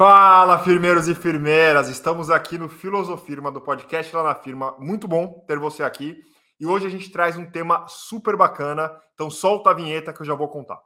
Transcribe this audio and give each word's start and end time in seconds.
Fala, 0.00 0.58
firmeiros 0.60 1.08
e 1.08 1.14
firmeiras! 1.14 1.90
Estamos 1.90 2.30
aqui 2.30 2.56
no 2.56 2.70
Filosofirma 2.70 3.52
do 3.52 3.60
podcast 3.60 4.16
lá 4.16 4.22
na 4.22 4.34
firma. 4.34 4.74
Muito 4.78 5.06
bom 5.06 5.44
ter 5.46 5.58
você 5.58 5.82
aqui. 5.82 6.18
E 6.58 6.66
hoje 6.66 6.86
a 6.86 6.88
gente 6.88 7.12
traz 7.12 7.36
um 7.36 7.44
tema 7.44 7.86
super 7.86 8.34
bacana. 8.34 8.90
Então 9.12 9.28
solta 9.28 9.68
a 9.68 9.74
vinheta 9.74 10.10
que 10.10 10.22
eu 10.22 10.24
já 10.24 10.34
vou 10.34 10.48
contar. 10.48 10.80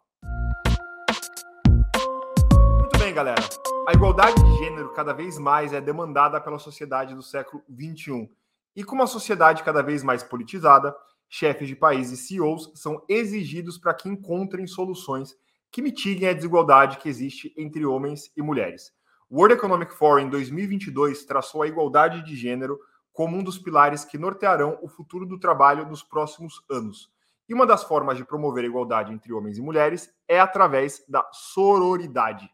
Muito 2.81 2.99
bem, 2.99 3.15
galera. 3.15 3.41
A 3.87 3.93
igualdade 3.93 4.35
de 4.43 4.57
gênero 4.57 4.93
cada 4.93 5.13
vez 5.13 5.39
mais 5.39 5.73
é 5.73 5.81
demandada 5.81 6.41
pela 6.41 6.59
sociedade 6.59 7.15
do 7.15 7.23
século 7.23 7.63
XXI. 7.71 8.29
E 8.75 8.83
com 8.83 8.97
uma 8.97 9.07
sociedade 9.07 9.63
cada 9.63 9.81
vez 9.81 10.03
mais 10.03 10.25
politizada, 10.25 10.93
chefes 11.29 11.69
de 11.69 11.77
países 11.77 12.19
e 12.19 12.27
CEOs 12.27 12.73
são 12.75 13.01
exigidos 13.09 13.79
para 13.79 13.95
que 13.95 14.09
encontrem 14.09 14.67
soluções 14.67 15.37
que 15.71 15.81
mitiguem 15.81 16.29
a 16.29 16.33
desigualdade 16.33 16.99
que 16.99 17.09
existe 17.09 17.55
entre 17.57 17.87
homens 17.87 18.33
e 18.37 18.43
mulheres. 18.43 18.93
O 19.31 19.37
World 19.39 19.55
Economic 19.55 19.93
Forum 19.95 20.21
em 20.21 20.29
2022 20.29 21.25
traçou 21.25 21.63
a 21.63 21.67
igualdade 21.67 22.23
de 22.23 22.37
gênero 22.37 22.79
como 23.13 23.37
um 23.37 23.43
dos 23.43 23.59
pilares 23.59 24.05
que 24.05 24.19
nortearão 24.19 24.79
o 24.83 24.89
futuro 24.89 25.25
do 25.25 25.39
trabalho 25.39 25.87
nos 25.87 26.03
próximos 26.03 26.63
anos. 26.71 27.11
E 27.49 27.55
uma 27.55 27.67
das 27.67 27.85
formas 27.85 28.17
de 28.17 28.25
promover 28.25 28.65
a 28.65 28.67
igualdade 28.67 29.13
entre 29.13 29.33
homens 29.33 29.59
e 29.59 29.63
mulheres 29.63 30.13
é 30.27 30.41
através 30.41 31.05
da 31.09 31.27
sororidade. 31.33 32.51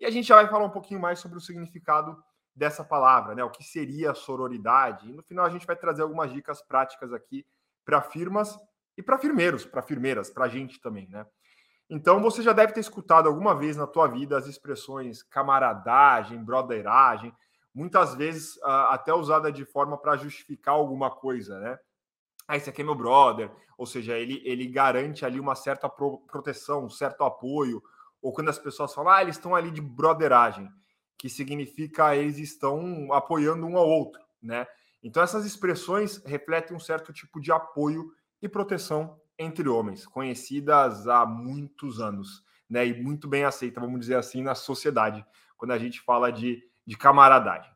E 0.00 0.04
a 0.04 0.10
gente 0.10 0.26
já 0.26 0.36
vai 0.36 0.48
falar 0.48 0.64
um 0.64 0.70
pouquinho 0.70 1.00
mais 1.00 1.18
sobre 1.18 1.38
o 1.38 1.40
significado 1.40 2.16
dessa 2.54 2.84
palavra, 2.84 3.34
né? 3.34 3.44
O 3.44 3.50
que 3.50 3.62
seria 3.62 4.14
sororidade? 4.14 5.08
E 5.08 5.12
no 5.12 5.22
final 5.22 5.46
a 5.46 5.50
gente 5.50 5.66
vai 5.66 5.76
trazer 5.76 6.02
algumas 6.02 6.32
dicas 6.32 6.60
práticas 6.60 7.12
aqui 7.12 7.46
para 7.84 8.02
firmas 8.02 8.58
e 8.96 9.02
para 9.02 9.18
firmeiros, 9.18 9.64
para 9.64 9.82
firmeiras, 9.82 10.30
para 10.30 10.46
a 10.46 10.48
gente 10.48 10.80
também, 10.80 11.08
né? 11.08 11.26
Então 11.94 12.22
você 12.22 12.40
já 12.40 12.54
deve 12.54 12.72
ter 12.72 12.80
escutado 12.80 13.28
alguma 13.28 13.54
vez 13.54 13.76
na 13.76 13.86
tua 13.86 14.06
vida 14.06 14.34
as 14.34 14.46
expressões 14.46 15.22
camaradagem, 15.22 16.42
brotheragem, 16.42 17.36
muitas 17.74 18.14
vezes 18.14 18.56
uh, 18.56 18.88
até 18.88 19.12
usada 19.12 19.52
de 19.52 19.66
forma 19.66 19.98
para 19.98 20.16
justificar 20.16 20.72
alguma 20.72 21.10
coisa, 21.10 21.60
né? 21.60 21.78
Ah, 22.48 22.56
esse 22.56 22.70
aqui 22.70 22.80
é 22.80 22.84
meu 22.84 22.94
brother, 22.94 23.52
ou 23.76 23.84
seja, 23.84 24.16
ele, 24.16 24.40
ele 24.42 24.66
garante 24.68 25.26
ali 25.26 25.38
uma 25.38 25.54
certa 25.54 25.86
pro, 25.86 26.20
proteção, 26.20 26.86
um 26.86 26.88
certo 26.88 27.24
apoio, 27.24 27.82
ou 28.22 28.32
quando 28.32 28.48
as 28.48 28.58
pessoas 28.58 28.94
falam, 28.94 29.12
ah, 29.12 29.20
eles 29.20 29.36
estão 29.36 29.54
ali 29.54 29.70
de 29.70 29.82
brotheragem, 29.82 30.70
que 31.18 31.28
significa 31.28 32.16
eles 32.16 32.38
estão 32.38 33.12
apoiando 33.12 33.66
um 33.66 33.76
ao 33.76 33.86
outro, 33.86 34.22
né? 34.42 34.66
Então 35.02 35.22
essas 35.22 35.44
expressões 35.44 36.24
refletem 36.24 36.74
um 36.74 36.80
certo 36.80 37.12
tipo 37.12 37.38
de 37.38 37.52
apoio 37.52 38.14
e 38.40 38.48
proteção 38.48 39.20
entre 39.42 39.68
homens, 39.68 40.06
conhecidas 40.06 41.06
há 41.06 41.26
muitos 41.26 42.00
anos, 42.00 42.44
né? 42.68 42.86
E 42.86 43.02
muito 43.02 43.28
bem 43.28 43.44
aceita, 43.44 43.80
vamos 43.80 44.00
dizer 44.00 44.16
assim, 44.16 44.42
na 44.42 44.54
sociedade, 44.54 45.24
quando 45.56 45.72
a 45.72 45.78
gente 45.78 46.00
fala 46.00 46.30
de, 46.30 46.62
de 46.86 46.96
camaradagem. 46.96 47.70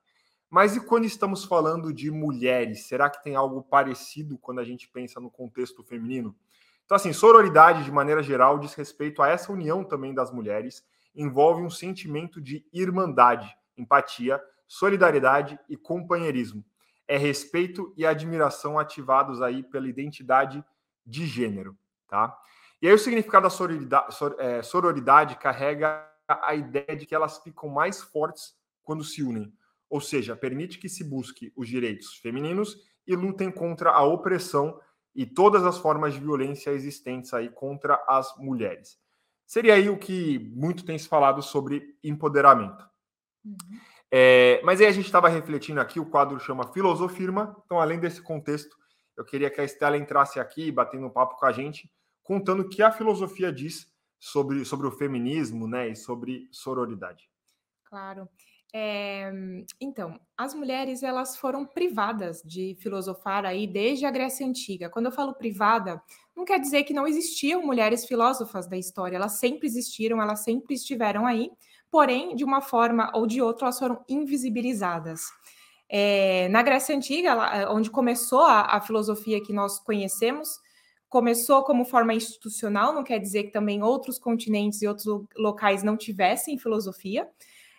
Mas 0.48 0.77
e 0.77 0.81
quando 0.81 1.05
estamos 1.05 1.44
falando 1.44 1.92
de 1.92 2.11
mulheres? 2.11 2.87
Será 2.87 3.11
que 3.11 3.22
tem 3.22 3.34
algo 3.34 3.62
parecido 3.62 4.39
quando 4.39 4.61
a 4.61 4.64
gente 4.64 4.89
pensa 4.89 5.20
no 5.20 5.31
contexto 5.31 5.83
feminino? 5.83 6.34
Então, 6.84 6.94
assim, 6.94 7.12
sororidade, 7.12 7.84
de 7.84 7.91
maneira 7.91 8.22
geral, 8.22 8.59
diz 8.59 8.72
respeito 8.75 9.20
a 9.20 9.28
essa 9.28 9.53
união 9.53 9.83
também 9.83 10.14
das 10.14 10.31
mulheres, 10.31 10.84
envolve 11.14 11.62
um 11.62 11.70
sentimento 11.70 12.41
de 12.41 12.64
irmandade, 12.72 13.53
empatia, 13.77 14.41
solidariedade 14.69 15.59
e 15.69 15.77
companheirismo. 15.77 16.64
É 17.09 17.17
respeito 17.17 17.92
e 17.97 18.06
admiração 18.06 18.78
ativados 18.78 19.42
aí 19.42 19.62
pela 19.64 19.89
identidade 19.89 20.64
de 21.07 21.27
gênero, 21.27 21.77
tá? 22.09 22.37
E 22.81 22.89
aí 22.89 22.93
o 22.93 22.99
significado 22.99 23.45
da 23.45 23.51
sororidade, 23.51 24.17
é, 24.39 24.62
sororidade 24.62 25.37
carrega 25.37 26.07
a 26.29 26.55
ideia 26.55 26.97
de 26.97 27.07
que 27.07 27.15
elas 27.15 27.39
ficam 27.39 27.69
mais 27.69 28.03
fortes 28.03 28.55
quando 28.83 29.05
se 29.05 29.23
unem, 29.23 29.53
ou 29.89 30.01
seja, 30.01 30.37
permite 30.37 30.79
que 30.79 30.89
se 30.89 31.05
busque 31.05 31.53
os 31.57 31.69
direitos 31.69 32.17
femininos 32.19 32.77
e 33.07 33.15
lutem 33.15 33.51
contra 33.51 33.91
a 33.91 34.03
opressão 34.03 34.81
e 35.15 35.25
todas 35.25 35.65
as 35.65 35.79
formas 35.79 36.15
de 36.15 36.21
violência 36.21 36.71
existentes 36.71 37.33
aí 37.33 37.49
contra 37.49 38.03
as 38.06 38.37
mulheres. 38.37 38.99
Seria 39.47 39.75
aí 39.75 39.89
o 39.89 39.97
que 39.97 40.39
muito 40.55 40.84
tem 40.84 40.99
se 40.99 41.09
falado 41.09 41.41
sobre 41.41 41.97
empoderamento. 42.03 42.84
Uhum. 43.45 43.56
É, 44.11 44.61
mas 44.65 44.81
aí 44.81 44.87
a 44.87 44.93
gente 44.93 45.06
estava 45.06 45.28
refletindo 45.28 45.81
aqui, 45.81 45.99
o 45.99 46.06
quadro 46.06 46.39
chama 46.39 46.72
Filosofirma, 46.72 47.56
então 47.65 47.81
além 47.81 47.99
desse 47.99 48.21
contexto, 48.21 48.77
eu 49.16 49.25
queria 49.25 49.50
que 49.50 49.60
a 49.60 49.65
Estela 49.65 49.97
entrasse 49.97 50.38
aqui, 50.38 50.71
batendo 50.71 51.06
um 51.06 51.10
papo 51.10 51.37
com 51.37 51.47
a 51.47 51.53
gente, 51.53 51.91
contando 52.22 52.60
o 52.60 52.69
que 52.69 52.82
a 52.82 52.93
filosofia 52.93 53.53
diz 53.53 53.91
sobre, 54.19 54.65
sobre 54.65 54.87
o 54.87 54.91
feminismo 54.91 55.66
né, 55.66 55.88
e 55.88 55.97
sobre 55.97 56.49
sororidade. 56.50 57.28
Claro. 57.84 58.28
É, 58.75 59.32
então, 59.81 60.21
as 60.37 60.53
mulheres 60.53 61.03
elas 61.03 61.37
foram 61.37 61.65
privadas 61.65 62.43
de 62.43 62.77
filosofar 62.81 63.47
aí 63.47 63.66
desde 63.66 64.04
a 64.04 64.10
Grécia 64.10 64.47
Antiga. 64.47 64.91
Quando 64.91 65.06
eu 65.06 65.12
falo 65.12 65.34
privada, 65.34 66.03
não 66.34 66.44
quer 66.44 66.60
dizer 66.60 66.84
que 66.84 66.93
não 66.93 67.06
existiam 67.06 67.65
mulheres 67.65 68.04
filósofas 68.04 68.66
da 68.66 68.77
história, 68.77 69.16
elas 69.16 69.38
sempre 69.38 69.66
existiram, 69.66 70.21
elas 70.21 70.41
sempre 70.41 70.75
estiveram 70.75 71.25
aí, 71.25 71.50
porém, 71.91 72.34
de 72.34 72.44
uma 72.44 72.60
forma 72.60 73.10
ou 73.15 73.27
de 73.27 73.41
outra, 73.41 73.66
elas 73.66 73.78
foram 73.78 74.04
invisibilizadas. 74.09 75.22
É, 75.88 76.48
na 76.48 76.62
Grécia 76.62 76.97
Antiga, 76.97 77.32
eh, 77.52 77.69
onde 77.69 77.91
começou 77.91 78.42
a, 78.42 78.76
a, 78.76 78.80
filosofia 78.80 79.41
que 79.41 79.52
nós 79.52 79.78
conhecemos, 79.78 80.58
começou 81.08 81.62
como 81.62 81.84
forma 81.84 82.12
institucional, 82.12 82.92
não 82.92 83.04
quer 83.04 83.20
dizer 83.20 83.44
que 83.44 83.52
também 83.52 83.82
outros 83.82 84.19
continentes 84.19 84.82
e 84.82 84.88
outros 84.88 85.06
locais 85.36 85.84
não 85.84 85.97
tivessem 85.97 86.58
filosofia. 86.58 87.28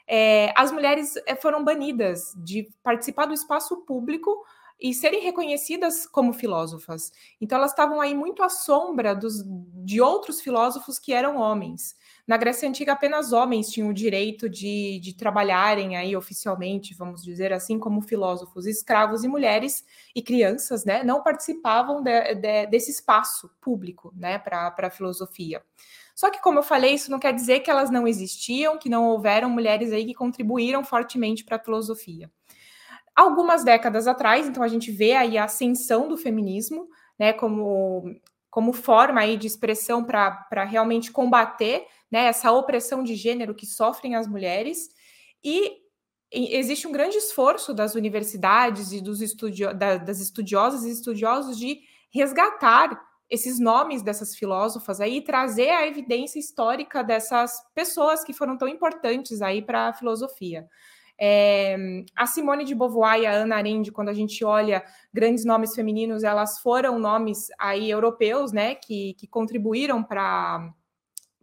É, 0.07 0.53
as 0.55 0.71
mulheres 0.71 1.15
foram 1.41 1.65
banidas 1.65 2.33
de 2.37 2.69
participar 2.81 3.25
do 3.25 3.33
espaço 3.33 3.75
público 3.85 4.41
e 4.79 4.93
serem 4.93 5.21
reconhecidas 5.21 6.07
como 6.07 6.31
filósofas. 6.31 7.11
Então 7.41 7.57
elas 7.57 7.71
estavam 7.71 7.99
aí 7.99 8.15
muito 8.15 8.41
à 8.41 8.47
sombra 8.47 9.13
dos, 9.13 9.43
de 9.83 9.99
outros 9.99 10.39
filósofos 10.39 10.97
que 10.97 11.11
eram 11.11 11.35
homens. 11.35 11.93
Na 12.27 12.35
Grécia 12.35 12.67
Antiga, 12.67 12.91
apenas 12.91 13.31
homens 13.31 13.69
tinham 13.69 13.87
o 13.87 13.93
direito 13.93 14.49
de, 14.49 14.99
de 14.99 15.15
trabalharem 15.15 15.95
aí 15.95 16.13
oficialmente, 16.13 16.93
vamos 16.93 17.23
dizer 17.23 17.53
assim, 17.53 17.79
como 17.79 18.01
filósofos. 18.01 18.65
Escravos 18.65 19.23
e 19.23 19.29
mulheres 19.29 19.85
e 20.13 20.21
crianças, 20.21 20.83
né, 20.83 21.05
não 21.05 21.23
participavam 21.23 22.03
de, 22.03 22.35
de, 22.35 22.65
desse 22.65 22.91
espaço 22.91 23.49
público, 23.61 24.13
né, 24.13 24.37
para 24.37 24.75
a 24.77 24.89
filosofia. 24.89 25.63
Só 26.13 26.29
que, 26.29 26.41
como 26.41 26.59
eu 26.59 26.63
falei, 26.63 26.95
isso 26.95 27.09
não 27.09 27.19
quer 27.19 27.33
dizer 27.33 27.61
que 27.61 27.71
elas 27.71 27.89
não 27.89 28.05
existiam, 28.05 28.77
que 28.77 28.89
não 28.89 29.05
houveram 29.05 29.49
mulheres 29.49 29.93
aí 29.93 30.03
que 30.03 30.13
contribuíram 30.13 30.83
fortemente 30.83 31.45
para 31.45 31.55
a 31.55 31.63
filosofia. 31.63 32.29
Algumas 33.15 33.63
décadas 33.63 34.05
atrás, 34.05 34.45
então 34.45 34.61
a 34.61 34.67
gente 34.67 34.91
vê 34.91 35.13
aí 35.13 35.37
a 35.37 35.45
ascensão 35.45 36.09
do 36.09 36.17
feminismo, 36.17 36.89
né, 37.17 37.31
como, 37.31 38.19
como 38.49 38.73
forma 38.73 39.21
aí 39.21 39.37
de 39.37 39.47
expressão 39.47 40.03
para 40.03 40.65
realmente 40.65 41.09
combater 41.09 41.87
né, 42.11 42.25
essa 42.25 42.51
opressão 42.51 43.03
de 43.03 43.15
gênero 43.15 43.55
que 43.55 43.65
sofrem 43.65 44.15
as 44.15 44.27
mulheres, 44.27 44.89
e 45.43 45.77
existe 46.31 46.87
um 46.87 46.91
grande 46.91 47.17
esforço 47.17 47.73
das 47.73 47.95
universidades 47.95 48.91
e 48.91 49.01
dos 49.01 49.21
estudio 49.21 49.73
da, 49.73 49.97
das 49.97 50.19
estudiosas 50.19 50.83
e 50.83 50.91
estudiosos 50.91 51.57
de 51.57 51.79
resgatar 52.09 53.01
esses 53.29 53.59
nomes 53.59 54.01
dessas 54.01 54.35
filósofas 54.35 55.01
aí 55.01 55.17
e 55.17 55.21
trazer 55.21 55.69
a 55.69 55.85
evidência 55.85 56.39
histórica 56.39 57.03
dessas 57.03 57.57
pessoas 57.75 58.23
que 58.23 58.33
foram 58.33 58.57
tão 58.57 58.67
importantes 58.67 59.41
aí 59.41 59.61
para 59.61 59.89
a 59.89 59.93
filosofia. 59.93 60.67
É, 61.19 62.03
a 62.15 62.27
Simone 62.27 62.63
de 62.63 62.75
Beauvoir 62.75 63.19
e 63.19 63.25
a 63.25 63.31
Ana 63.31 63.55
Arendt, 63.55 63.91
quando 63.91 64.09
a 64.09 64.13
gente 64.13 64.45
olha 64.45 64.83
grandes 65.11 65.43
nomes 65.43 65.73
femininos, 65.73 66.23
elas 66.23 66.59
foram 66.59 66.99
nomes 66.99 67.47
aí 67.57 67.89
europeus, 67.89 68.51
né, 68.51 68.75
que, 68.75 69.15
que 69.15 69.27
contribuíram 69.27 70.03
para 70.03 70.71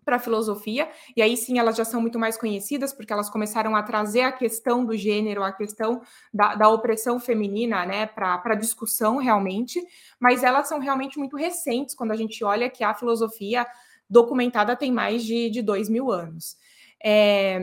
para 0.05 0.17
a 0.17 0.19
filosofia, 0.19 0.89
e 1.17 1.23
aí 1.23 1.37
sim 1.37 1.59
elas 1.59 1.77
já 1.77 1.85
são 1.85 2.01
muito 2.01 2.19
mais 2.19 2.37
conhecidas, 2.37 2.93
porque 2.93 3.13
elas 3.13 3.31
começaram 3.31 3.75
a 3.75 3.83
trazer 3.83 4.23
a 4.23 4.33
questão 4.33 4.85
do 4.85 4.97
gênero, 4.97 5.43
a 5.43 5.53
questão 5.53 6.03
da, 6.33 6.55
da 6.55 6.69
opressão 6.69 7.19
feminina, 7.19 7.87
né, 7.87 8.07
para 8.07 8.41
a 8.45 8.55
discussão 8.55 9.17
realmente, 9.17 9.81
mas 10.21 10.43
elas 10.43 10.69
são 10.69 10.79
realmente 10.79 11.19
muito 11.19 11.37
recentes 11.37 11.95
quando 11.95 12.13
a 12.13 12.17
gente 12.17 12.45
olha 12.45 12.71
que 12.71 12.85
a 12.85 12.95
filosofia 12.95 13.67
documentada 14.09 14.77
tem 14.77 14.93
mais 14.93 15.25
de, 15.25 15.51
de 15.51 15.63
dois 15.63 15.89
mil 15.89 16.13
anos. 16.13 16.57
É, 17.03 17.61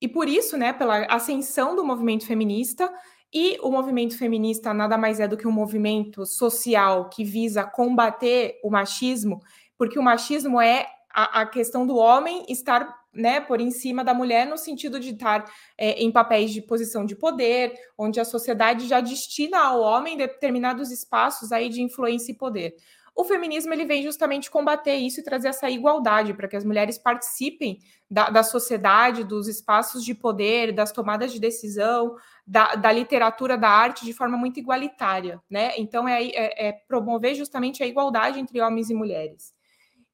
e 0.00 0.08
por 0.08 0.28
isso, 0.28 0.56
né, 0.56 0.72
pela 0.72 1.06
ascensão 1.06 1.74
do 1.74 1.84
movimento 1.84 2.26
feminista, 2.26 2.92
e 3.34 3.58
o 3.62 3.70
movimento 3.70 4.16
feminista 4.16 4.72
nada 4.72 4.96
mais 4.96 5.18
é 5.18 5.26
do 5.26 5.36
que 5.36 5.48
um 5.48 5.50
movimento 5.50 6.24
social 6.24 7.08
que 7.08 7.24
visa 7.24 7.64
combater 7.64 8.60
o 8.62 8.70
machismo, 8.70 9.40
porque 9.76 9.98
o 9.98 10.02
machismo 10.02 10.60
é 10.60 10.86
a, 11.14 11.42
a 11.42 11.46
questão 11.46 11.86
do 11.86 11.96
homem 11.96 12.44
estar 12.48 13.04
né, 13.14 13.40
por 13.40 13.60
em 13.60 13.70
cima 13.70 14.02
da 14.02 14.12
mulher, 14.12 14.44
no 14.44 14.58
sentido 14.58 14.98
de 14.98 15.10
estar 15.10 15.44
é, 15.78 16.02
em 16.02 16.10
papéis 16.10 16.50
de 16.50 16.60
posição 16.60 17.06
de 17.06 17.14
poder, 17.14 17.72
onde 17.96 18.18
a 18.18 18.24
sociedade 18.24 18.88
já 18.88 19.00
destina 19.00 19.60
ao 19.60 19.80
homem 19.80 20.16
determinados 20.16 20.90
espaços 20.90 21.52
aí 21.52 21.68
de 21.68 21.80
influência 21.80 22.32
e 22.32 22.36
poder. 22.36 22.74
o 23.16 23.22
feminismo 23.22 23.72
ele 23.72 23.84
vem 23.84 24.02
justamente 24.02 24.50
combater 24.50 24.96
isso 24.96 25.20
e 25.20 25.22
trazer 25.22 25.46
essa 25.46 25.70
igualdade 25.70 26.34
para 26.34 26.48
que 26.48 26.56
as 26.56 26.64
mulheres 26.64 26.98
participem 26.98 27.78
da, 28.10 28.28
da, 28.28 28.42
sociedade, 28.42 29.22
dos 29.22 29.46
espaços 29.46 30.04
de 30.04 30.16
poder, 30.16 30.72
das 30.72 30.90
tomadas 30.90 31.32
de 31.32 31.38
decisão, 31.38 32.16
da, 32.44 32.74
da, 32.74 32.90
literatura, 32.90 33.56
da 33.56 33.68
arte 33.68 34.04
de 34.04 34.12
forma 34.12 34.36
muito 34.36 34.58
igualitária, 34.58 35.40
né? 35.48 35.74
Então 35.78 36.08
é, 36.08 36.24
é, 36.24 36.68
é 36.68 36.72
promover 36.72 37.36
justamente 37.36 37.84
a 37.84 37.86
igualdade 37.86 38.40
entre 38.40 38.60
homens 38.60 38.90
e 38.90 38.94
mulheres. 38.94 39.54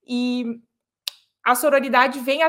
E 0.06 0.60
a 1.44 1.54
sororidade 1.54 2.18
vem, 2.20 2.40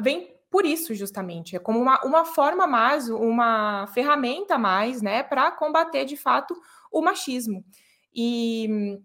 vem 0.00 0.34
por 0.50 0.66
isso, 0.66 0.94
justamente. 0.94 1.54
É 1.54 1.58
como 1.58 1.78
uma, 1.78 2.00
uma 2.04 2.24
forma 2.24 2.66
mais, 2.66 3.08
uma 3.08 3.86
ferramenta 3.88 4.58
mais, 4.58 5.00
né, 5.00 5.22
para 5.22 5.50
combater 5.52 6.04
de 6.04 6.16
fato 6.16 6.54
o 6.90 7.00
machismo. 7.00 7.64
E 8.14 8.98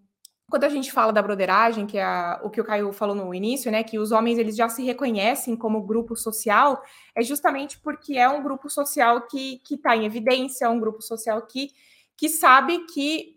quando 0.50 0.64
a 0.64 0.70
gente 0.70 0.92
fala 0.92 1.12
da 1.12 1.22
broderagem, 1.22 1.86
que 1.86 1.98
é 1.98 2.04
a, 2.04 2.40
o 2.44 2.50
que 2.50 2.62
o 2.62 2.64
Caio 2.64 2.92
falou 2.94 3.16
no 3.16 3.34
início, 3.34 3.72
né, 3.72 3.84
que 3.84 4.00
os 4.00 4.12
homens 4.12 4.38
eles 4.38 4.56
já 4.56 4.70
se 4.70 4.84
reconhecem 4.84 5.56
como 5.56 5.86
grupo 5.86 6.16
social, 6.16 6.82
é 7.16 7.22
justamente 7.22 7.80
porque 7.80 8.18
é 8.18 8.28
um 8.30 8.44
grupo 8.44 8.70
social 8.70 9.28
que 9.28 9.62
está 9.70 9.96
em 9.96 10.06
evidência, 10.06 10.66
é 10.66 10.70
um 10.70 10.80
grupo 10.80 11.02
social 11.02 11.42
que, 11.46 11.70
que 12.18 12.30
sabe 12.30 12.86
que, 12.88 13.35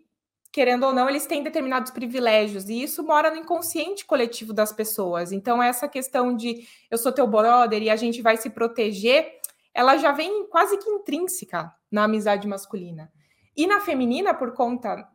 querendo 0.51 0.85
ou 0.85 0.93
não, 0.93 1.07
eles 1.07 1.25
têm 1.25 1.43
determinados 1.43 1.91
privilégios, 1.91 2.69
e 2.69 2.81
isso 2.81 3.03
mora 3.03 3.29
no 3.29 3.37
inconsciente 3.37 4.05
coletivo 4.05 4.53
das 4.53 4.71
pessoas. 4.71 5.31
Então, 5.31 5.61
essa 5.61 5.87
questão 5.87 6.35
de 6.35 6.67
eu 6.89 6.97
sou 6.97 7.11
teu 7.11 7.27
brother 7.27 7.81
e 7.81 7.89
a 7.89 7.95
gente 7.95 8.21
vai 8.21 8.37
se 8.37 8.49
proteger, 8.49 9.39
ela 9.73 9.97
já 9.97 10.11
vem 10.11 10.47
quase 10.49 10.77
que 10.77 10.89
intrínseca 10.89 11.71
na 11.91 12.03
amizade 12.05 12.47
masculina. 12.47 13.11
E 13.55 13.67
na 13.67 13.79
feminina, 13.79 14.33
por 14.33 14.53
conta 14.53 15.07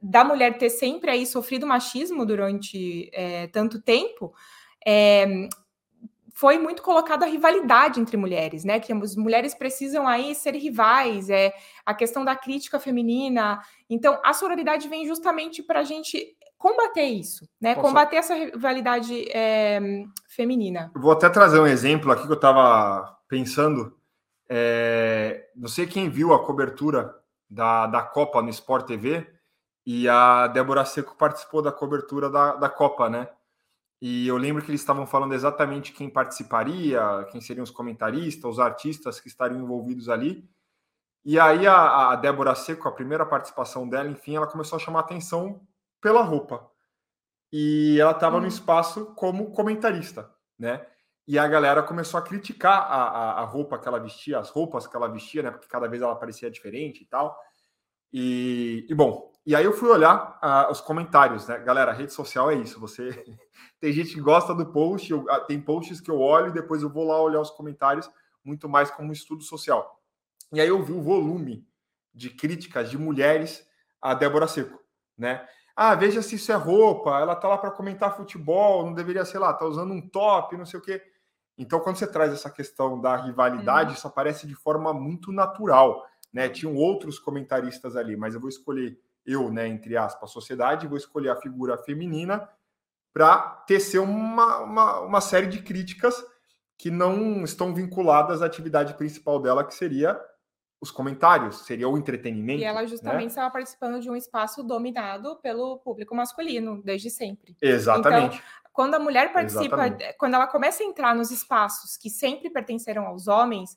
da 0.00 0.24
mulher 0.24 0.56
ter 0.56 0.70
sempre 0.70 1.10
aí 1.10 1.26
sofrido 1.26 1.66
machismo 1.66 2.24
durante 2.24 3.10
é, 3.12 3.46
tanto 3.48 3.80
tempo, 3.82 4.32
é, 4.86 5.48
foi 6.40 6.58
muito 6.58 6.80
colocada 6.82 7.26
a 7.26 7.28
rivalidade 7.28 8.00
entre 8.00 8.16
mulheres, 8.16 8.64
né? 8.64 8.80
Que 8.80 8.94
as 8.94 9.14
mulheres 9.14 9.54
precisam 9.54 10.08
aí 10.08 10.34
ser 10.34 10.54
rivais, 10.54 11.28
é 11.28 11.52
a 11.84 11.92
questão 11.92 12.24
da 12.24 12.34
crítica 12.34 12.80
feminina. 12.80 13.60
Então, 13.90 14.18
a 14.24 14.32
sororidade 14.32 14.88
vem 14.88 15.06
justamente 15.06 15.62
para 15.62 15.80
a 15.80 15.84
gente 15.84 16.34
combater 16.56 17.04
isso, 17.04 17.46
né? 17.60 17.74
Combater 17.74 18.16
essa 18.16 18.34
rivalidade 18.34 19.30
é, 19.36 19.80
feminina. 20.30 20.90
Vou 20.94 21.12
até 21.12 21.28
trazer 21.28 21.60
um 21.60 21.66
exemplo 21.66 22.10
aqui 22.10 22.24
que 22.24 22.32
eu 22.32 22.36
estava 22.36 23.18
pensando. 23.28 23.94
É, 24.48 25.46
não 25.54 25.68
sei 25.68 25.86
quem 25.86 26.08
viu 26.08 26.32
a 26.32 26.42
cobertura 26.42 27.14
da, 27.50 27.86
da 27.86 28.00
Copa 28.00 28.40
no 28.40 28.48
Sport 28.48 28.86
TV 28.86 29.26
e 29.84 30.08
a 30.08 30.46
Débora 30.46 30.86
Seco 30.86 31.14
participou 31.18 31.60
da 31.60 31.70
cobertura 31.70 32.30
da, 32.30 32.54
da 32.54 32.70
Copa, 32.70 33.10
né? 33.10 33.28
E 34.00 34.26
eu 34.26 34.36
lembro 34.36 34.62
que 34.62 34.70
eles 34.70 34.80
estavam 34.80 35.06
falando 35.06 35.34
exatamente 35.34 35.92
quem 35.92 36.08
participaria, 36.08 37.26
quem 37.30 37.40
seriam 37.40 37.62
os 37.62 37.70
comentaristas, 37.70 38.52
os 38.52 38.58
artistas 38.58 39.20
que 39.20 39.28
estariam 39.28 39.60
envolvidos 39.60 40.08
ali. 40.08 40.48
E 41.22 41.38
aí 41.38 41.66
a, 41.66 42.10
a 42.10 42.16
Débora 42.16 42.54
Seco, 42.54 42.88
a 42.88 42.92
primeira 42.92 43.26
participação 43.26 43.86
dela, 43.86 44.08
enfim, 44.08 44.36
ela 44.36 44.46
começou 44.46 44.76
a 44.76 44.80
chamar 44.80 45.00
atenção 45.00 45.60
pela 46.00 46.22
roupa. 46.22 46.70
E 47.52 47.98
ela 48.00 48.12
estava 48.12 48.38
hum. 48.38 48.42
no 48.42 48.46
espaço 48.46 49.14
como 49.14 49.50
comentarista, 49.50 50.32
né? 50.58 50.86
E 51.26 51.38
a 51.38 51.46
galera 51.46 51.82
começou 51.82 52.18
a 52.18 52.22
criticar 52.22 52.80
a, 52.80 53.02
a, 53.02 53.30
a, 53.42 53.44
roupa 53.44 53.78
que 53.78 53.86
ela 53.86 54.00
vestia, 54.00 54.38
as 54.38 54.50
roupas 54.50 54.86
que 54.86 54.96
ela 54.96 55.08
vestia, 55.08 55.42
né? 55.42 55.50
Porque 55.50 55.68
cada 55.68 55.86
vez 55.86 56.02
ela 56.02 56.16
parecia 56.16 56.50
diferente 56.50 57.02
e 57.02 57.06
tal. 57.06 57.38
E, 58.12 58.86
e 58.88 58.94
bom, 58.94 59.29
e 59.46 59.56
aí 59.56 59.64
eu 59.64 59.72
fui 59.72 59.88
olhar 59.88 60.38
uh, 60.42 60.70
os 60.70 60.80
comentários, 60.80 61.46
né? 61.48 61.58
Galera, 61.58 61.92
rede 61.92 62.12
social 62.12 62.50
é 62.50 62.54
isso. 62.54 62.78
Você 62.78 63.24
tem 63.80 63.92
gente 63.92 64.14
que 64.14 64.20
gosta 64.20 64.54
do 64.54 64.66
post, 64.66 65.10
eu, 65.10 65.20
uh, 65.20 65.46
tem 65.46 65.60
posts 65.60 66.00
que 66.00 66.10
eu 66.10 66.20
olho 66.20 66.48
e 66.48 66.52
depois 66.52 66.82
eu 66.82 66.90
vou 66.90 67.06
lá 67.06 67.20
olhar 67.20 67.40
os 67.40 67.50
comentários, 67.50 68.10
muito 68.44 68.68
mais 68.68 68.90
como 68.90 69.08
um 69.08 69.12
estudo 69.12 69.42
social. 69.42 70.00
E 70.52 70.60
aí 70.60 70.68
eu 70.68 70.82
vi 70.82 70.92
o 70.92 71.02
volume 71.02 71.66
de 72.12 72.30
críticas 72.30 72.90
de 72.90 72.98
mulheres 72.98 73.66
a 74.00 74.14
Débora 74.14 74.46
Seco, 74.46 74.78
né? 75.16 75.46
Ah, 75.74 75.94
veja 75.94 76.20
se 76.20 76.34
isso 76.34 76.52
é 76.52 76.56
roupa, 76.56 77.18
ela 77.20 77.34
tá 77.34 77.48
lá 77.48 77.56
para 77.56 77.70
comentar 77.70 78.16
futebol, 78.16 78.84
não 78.84 78.92
deveria, 78.92 79.24
sei 79.24 79.40
lá, 79.40 79.52
tá 79.54 79.64
usando 79.64 79.92
um 79.94 80.06
top, 80.06 80.56
não 80.56 80.66
sei 80.66 80.78
o 80.78 80.82
quê. 80.82 81.02
Então, 81.56 81.80
quando 81.80 81.96
você 81.96 82.06
traz 82.06 82.32
essa 82.32 82.50
questão 82.50 83.00
da 83.00 83.16
rivalidade, 83.16 83.90
uhum. 83.90 83.96
isso 83.96 84.06
aparece 84.06 84.46
de 84.46 84.54
forma 84.54 84.92
muito 84.92 85.32
natural, 85.32 86.04
né? 86.32 86.48
Tinham 86.48 86.74
outros 86.74 87.18
comentaristas 87.18 87.96
ali, 87.96 88.16
mas 88.16 88.34
eu 88.34 88.40
vou 88.40 88.48
escolher 88.48 88.98
eu, 89.24 89.50
né, 89.50 89.66
entre 89.66 89.96
aspas, 89.96 90.30
sociedade, 90.30 90.86
vou 90.86 90.96
escolher 90.96 91.30
a 91.30 91.36
figura 91.36 91.76
feminina 91.76 92.48
para 93.12 93.38
tecer 93.66 93.98
uma, 93.98 94.58
uma, 94.58 95.00
uma 95.00 95.20
série 95.20 95.46
de 95.46 95.62
críticas 95.62 96.22
que 96.78 96.90
não 96.90 97.44
estão 97.44 97.74
vinculadas 97.74 98.40
à 98.40 98.46
atividade 98.46 98.94
principal 98.94 99.40
dela, 99.40 99.64
que 99.64 99.74
seria 99.74 100.18
os 100.80 100.90
comentários, 100.90 101.66
seria 101.66 101.88
o 101.88 101.98
entretenimento. 101.98 102.62
E 102.62 102.64
ela 102.64 102.86
justamente 102.86 103.22
né? 103.22 103.26
estava 103.26 103.50
participando 103.50 104.00
de 104.00 104.08
um 104.08 104.16
espaço 104.16 104.62
dominado 104.62 105.36
pelo 105.42 105.78
público 105.78 106.14
masculino, 106.14 106.82
desde 106.82 107.10
sempre. 107.10 107.54
Exatamente. 107.60 108.36
Então, 108.36 108.70
quando 108.72 108.94
a 108.94 108.98
mulher 108.98 109.30
participa, 109.32 109.86
Exatamente. 109.86 110.16
quando 110.16 110.34
ela 110.34 110.46
começa 110.46 110.82
a 110.82 110.86
entrar 110.86 111.14
nos 111.14 111.30
espaços 111.30 111.98
que 111.98 112.08
sempre 112.08 112.48
pertenceram 112.48 113.06
aos 113.06 113.28
homens, 113.28 113.76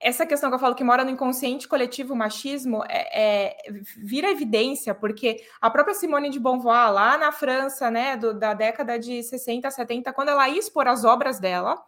essa 0.00 0.26
questão 0.26 0.50
que 0.50 0.56
eu 0.56 0.60
falo 0.60 0.74
que 0.74 0.84
mora 0.84 1.04
no 1.04 1.10
inconsciente 1.10 1.66
coletivo 1.66 2.14
machismo 2.14 2.84
é, 2.88 3.48
é, 3.48 3.56
vira 3.96 4.30
evidência, 4.30 4.94
porque 4.94 5.42
a 5.60 5.70
própria 5.70 5.94
Simone 5.94 6.30
de 6.30 6.38
Beauvoir, 6.38 6.92
lá 6.92 7.16
na 7.16 7.32
França, 7.32 7.90
né, 7.90 8.16
do, 8.16 8.34
da 8.34 8.54
década 8.54 8.98
de 8.98 9.22
60, 9.22 9.70
70, 9.70 10.12
quando 10.12 10.28
ela 10.28 10.48
ia 10.48 10.58
expor 10.58 10.86
as 10.88 11.04
obras 11.04 11.38
dela, 11.38 11.82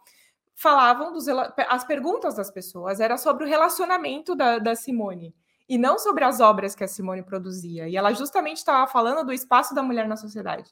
falavam 0.55 1.13
dos 1.13 1.27
as 1.27 1.83
perguntas 1.83 2.35
das 2.35 2.49
pessoas 2.49 2.99
era 2.99 3.17
sobre 3.17 3.45
o 3.45 3.47
relacionamento 3.47 4.35
da, 4.35 4.57
da 4.57 4.75
Simone 4.75 5.35
e 5.69 5.77
não 5.77 5.99
sobre 5.99 6.23
as 6.23 6.39
obras 6.39 6.73
que 6.73 6.83
a 6.83 6.87
Simone 6.87 7.21
produzia. 7.21 7.87
E 7.87 7.95
ela 7.95 8.13
justamente 8.13 8.57
estava 8.57 8.89
falando 8.89 9.25
do 9.25 9.33
espaço 9.33 9.75
da 9.75 9.83
mulher 9.83 10.07
na 10.07 10.15
sociedade. 10.15 10.71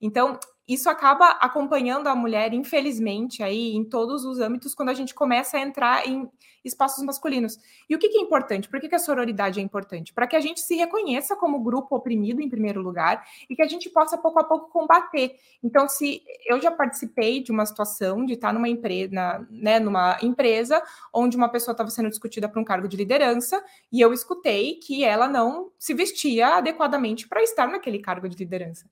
Então, 0.00 0.38
isso 0.66 0.88
acaba 0.88 1.30
acompanhando 1.40 2.06
a 2.08 2.14
mulher, 2.14 2.54
infelizmente, 2.54 3.42
aí 3.42 3.74
em 3.74 3.84
todos 3.84 4.24
os 4.24 4.40
âmbitos, 4.40 4.74
quando 4.74 4.88
a 4.88 4.94
gente 4.94 5.14
começa 5.14 5.58
a 5.58 5.60
entrar 5.60 6.08
em 6.08 6.28
espaços 6.64 7.04
masculinos. 7.04 7.58
E 7.88 7.94
o 7.94 7.98
que, 7.98 8.08
que 8.08 8.16
é 8.16 8.20
importante? 8.22 8.68
Por 8.68 8.80
que, 8.80 8.88
que 8.88 8.94
a 8.94 8.98
sororidade 8.98 9.60
é 9.60 9.62
importante? 9.62 10.14
Para 10.14 10.26
que 10.26 10.34
a 10.34 10.40
gente 10.40 10.60
se 10.60 10.74
reconheça 10.74 11.36
como 11.36 11.62
grupo 11.62 11.94
oprimido, 11.94 12.40
em 12.40 12.48
primeiro 12.48 12.80
lugar, 12.80 13.22
e 13.48 13.54
que 13.54 13.60
a 13.60 13.68
gente 13.68 13.90
possa, 13.90 14.16
pouco 14.16 14.40
a 14.40 14.44
pouco, 14.44 14.70
combater. 14.70 15.36
Então, 15.62 15.86
se 15.86 16.22
eu 16.46 16.58
já 16.60 16.70
participei 16.70 17.42
de 17.42 17.52
uma 17.52 17.66
situação 17.66 18.24
de 18.24 18.32
estar 18.32 18.52
numa 18.52 18.68
empresa, 18.68 19.46
né, 19.50 19.78
numa 19.78 20.16
empresa 20.22 20.82
onde 21.12 21.36
uma 21.36 21.50
pessoa 21.50 21.72
estava 21.72 21.90
sendo 21.90 22.08
discutida 22.08 22.48
para 22.48 22.60
um 22.60 22.64
cargo 22.64 22.88
de 22.88 22.96
liderança, 22.96 23.62
e 23.92 24.00
eu 24.00 24.14
escutei 24.14 24.76
que 24.76 25.04
ela 25.04 25.28
não 25.28 25.70
se 25.78 25.92
vestia 25.92 26.56
adequadamente 26.56 27.28
para 27.28 27.42
estar 27.42 27.68
naquele 27.68 27.98
cargo 27.98 28.26
de 28.28 28.36
liderança 28.36 28.88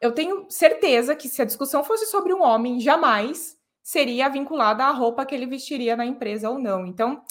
eu 0.00 0.12
tenho 0.12 0.46
certeza 0.50 1.16
que 1.16 1.28
se 1.28 1.40
a 1.40 1.44
discussão 1.44 1.82
fosse 1.82 2.06
sobre 2.06 2.32
um 2.32 2.42
homem, 2.42 2.80
jamais 2.80 3.56
seria 3.82 4.28
vinculada 4.28 4.84
à 4.84 4.90
roupa 4.90 5.24
que 5.24 5.34
ele 5.34 5.46
vestiria 5.46 5.96
na 5.96 6.04
empresa 6.04 6.50
ou 6.50 6.58
não. 6.58 6.84
Então, 6.84 7.22